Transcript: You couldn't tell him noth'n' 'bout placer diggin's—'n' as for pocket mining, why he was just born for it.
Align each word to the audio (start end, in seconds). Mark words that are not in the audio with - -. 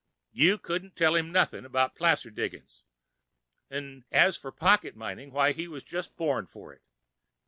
You 0.31 0.57
couldn't 0.57 0.95
tell 0.95 1.13
him 1.15 1.31
noth'n' 1.31 1.67
'bout 1.71 1.93
placer 1.93 2.31
diggin's—'n' 2.31 4.03
as 4.11 4.35
for 4.35 4.51
pocket 4.51 4.95
mining, 4.95 5.31
why 5.31 5.51
he 5.51 5.67
was 5.67 5.83
just 5.83 6.15
born 6.17 6.47
for 6.47 6.73
it. 6.73 6.81